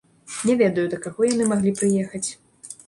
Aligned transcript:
Не 0.49 0.55
ведаю, 0.61 0.85
да 0.93 0.99
каго 1.05 1.21
яны 1.33 1.43
маглі 1.53 1.77
прыехаць. 1.83 2.29